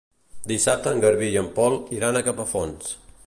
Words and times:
Dissabte 0.51 0.93
en 0.95 1.03
Garbí 1.03 1.29
i 1.35 1.37
en 1.43 1.51
Pol 1.59 1.77
iran 1.99 2.17
a 2.23 2.27
Capafonts. 2.31 2.97